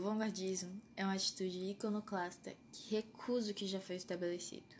vanguardismo 0.00 0.80
é 0.96 1.04
uma 1.04 1.14
atitude 1.14 1.70
iconoclasta 1.70 2.54
que 2.72 2.96
recusa 2.96 3.52
o 3.52 3.54
que 3.54 3.66
já 3.66 3.80
foi 3.80 3.96
estabelecido 3.96 4.74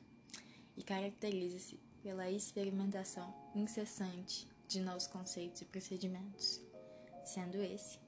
e 0.76 0.82
caracteriza-se 0.82 1.78
pela 2.02 2.30
experimentação 2.30 3.32
incessante 3.54 4.48
de 4.66 4.80
novos 4.80 5.06
conceitos 5.06 5.62
e 5.62 5.64
procedimentos, 5.64 6.60
sendo 7.24 7.62
esse 7.62 7.98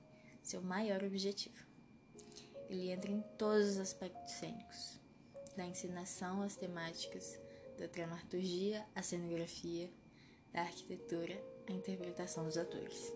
seu 0.43 0.61
maior 0.61 1.05
objetivo. 1.05 1.65
Ele 2.69 2.91
entra 2.91 3.11
em 3.11 3.23
todos 3.39 3.71
os 3.71 3.79
aspectos 3.79 4.33
cênicos, 4.33 4.99
da 5.57 5.65
ensinação 5.65 6.43
às 6.43 6.57
temáticas, 6.57 7.39
da 7.79 7.87
dramaturgia 7.87 8.85
à 8.95 9.03
cenografia, 9.03 9.91
da 10.53 10.63
arquitetura 10.63 11.41
à 11.69 11.73
interpretação 11.73 12.45
dos 12.45 12.57
atores. 12.57 13.13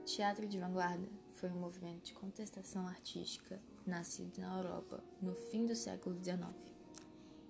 O 0.00 0.04
teatro 0.04 0.46
de 0.46 0.58
vanguarda 0.58 1.06
foi 1.38 1.50
um 1.50 1.60
movimento 1.60 2.06
de 2.06 2.14
contestação 2.14 2.88
artística 2.88 3.60
nascido 3.86 4.40
na 4.40 4.56
Europa 4.56 5.00
no 5.22 5.32
fim 5.36 5.66
do 5.66 5.76
século 5.76 6.16
XIX, 6.20 6.52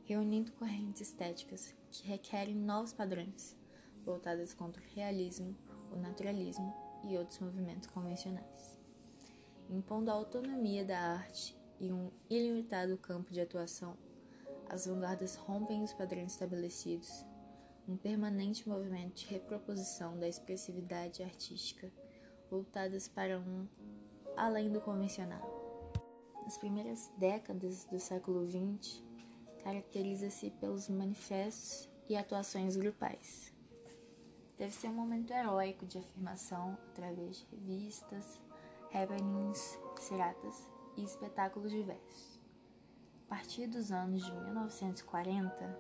reunindo 0.05 0.53
correntes 0.53 1.01
estéticas 1.01 1.75
que 1.91 2.07
requerem 2.07 2.55
novos 2.55 2.93
padrões, 2.93 3.57
voltadas 4.05 4.53
contra 4.53 4.83
o 4.83 4.87
realismo, 4.95 5.57
o 5.91 5.97
naturalismo 5.97 6.71
e 7.03 7.17
outros 7.17 7.39
movimentos 7.39 7.89
convencionais. 7.89 8.79
Impondo 9.71 10.11
a 10.11 10.15
autonomia 10.15 10.85
da 10.85 10.99
arte 10.99 11.57
e 11.81 11.91
um 11.91 12.11
ilimitado 12.29 12.99
campo 12.99 13.33
de 13.33 13.41
atuação, 13.41 13.97
as 14.69 14.85
vanguardas 14.85 15.35
rompem 15.35 15.83
os 15.83 15.95
padrões 15.95 16.33
estabelecidos, 16.33 17.25
um 17.89 17.97
permanente 17.97 18.69
movimento 18.69 19.15
de 19.15 19.27
reproposição 19.29 20.19
da 20.19 20.29
expressividade 20.29 21.23
artística, 21.23 21.91
voltadas 22.51 23.09
para 23.09 23.39
um 23.39 23.67
além 24.37 24.71
do 24.71 24.81
convencional. 24.81 25.59
Nas 26.43 26.57
primeiras 26.57 27.11
décadas 27.19 27.85
do 27.85 27.99
século 27.99 28.49
XX, 28.49 29.03
caracteriza-se 29.63 30.51
pelos 30.53 30.89
manifestos 30.89 31.89
e 32.09 32.17
atuações 32.17 32.77
grupais. 32.77 33.53
Deve 34.57 34.73
ser 34.73 34.89
um 34.89 34.95
momento 34.95 35.33
heróico 35.33 35.87
de 35.87 35.99
afirmação 35.99 36.77
através 36.91 37.37
de 37.37 37.47
revistas, 37.55 38.41
happenings, 38.93 39.79
seratas 40.01 40.69
e 40.97 41.05
espetáculos 41.05 41.71
diversos. 41.71 42.41
A 43.27 43.29
partir 43.29 43.67
dos 43.67 43.93
anos 43.93 44.25
de 44.25 44.33
1940, 44.33 45.79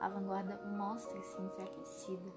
a 0.00 0.08
vanguarda 0.08 0.64
mostra-se 0.64 1.42
enfraquecida, 1.42 2.32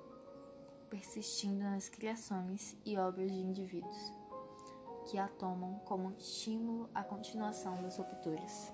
persistindo 0.89 1.59
nas 1.59 1.89
criações 1.89 2.75
e 2.85 2.97
obras 2.97 3.31
de 3.31 3.37
indivíduos, 3.37 4.13
que 5.09 5.17
a 5.17 5.27
tomam 5.27 5.79
como 5.85 6.11
estímulo 6.17 6.89
à 6.93 7.03
continuação 7.03 7.81
das 7.81 7.97
rupturas. 7.97 8.73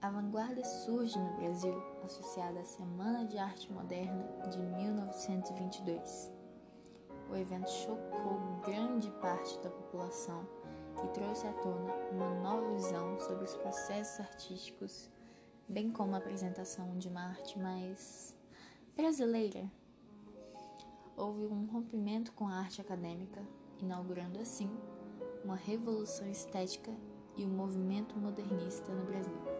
A 0.00 0.10
vanguarda 0.10 0.64
surge 0.64 1.18
no 1.18 1.36
Brasil 1.36 1.74
associada 2.02 2.60
à 2.60 2.64
Semana 2.64 3.24
de 3.24 3.38
Arte 3.38 3.72
Moderna 3.72 4.26
de 4.50 4.58
1922 4.58 6.34
o 7.30 7.36
evento 7.36 7.70
chocou 7.70 8.60
grande 8.64 9.10
parte 9.20 9.58
da 9.58 9.70
população 9.70 10.46
e 11.02 11.08
trouxe 11.08 11.46
à 11.46 11.52
tona 11.54 11.92
uma 12.12 12.34
nova 12.34 12.72
visão 12.74 13.18
sobre 13.18 13.44
os 13.44 13.56
processos 13.56 14.20
artísticos, 14.20 15.10
bem 15.68 15.90
como 15.90 16.14
a 16.14 16.18
apresentação 16.18 16.96
de 16.98 17.08
uma 17.08 17.28
arte 17.30 17.58
mais 17.58 18.34
brasileira. 18.96 19.68
Houve 21.16 21.46
um 21.46 21.66
rompimento 21.66 22.32
com 22.32 22.48
a 22.48 22.54
arte 22.54 22.80
acadêmica, 22.80 23.40
inaugurando 23.80 24.40
assim 24.40 24.68
uma 25.44 25.54
revolução 25.54 26.28
estética 26.28 26.92
e 27.36 27.44
um 27.44 27.50
movimento 27.50 28.18
modernista 28.18 28.92
no 28.92 29.04
Brasil. 29.04 29.53